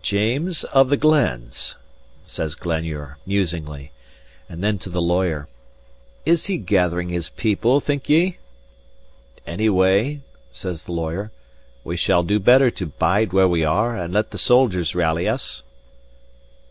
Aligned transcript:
"James 0.00 0.64
of 0.64 0.88
the 0.88 0.96
Glens," 0.96 1.76
says 2.24 2.54
Glenure, 2.54 3.18
musingly; 3.26 3.92
and 4.48 4.64
then 4.64 4.78
to 4.78 4.88
the 4.88 4.98
lawyer: 5.02 5.46
"Is 6.24 6.46
he 6.46 6.56
gathering 6.56 7.10
his 7.10 7.28
people, 7.28 7.78
think 7.78 8.08
ye?" 8.08 8.38
"Anyway," 9.46 10.22
says 10.52 10.84
the 10.84 10.92
lawyer, 10.92 11.32
"we 11.84 11.98
shall 11.98 12.22
do 12.22 12.40
better 12.40 12.70
to 12.70 12.86
bide 12.86 13.34
where 13.34 13.46
we 13.46 13.62
are, 13.62 13.94
and 13.94 14.14
let 14.14 14.30
the 14.30 14.38
soldiers 14.38 14.94
rally 14.94 15.28
us." 15.28 15.60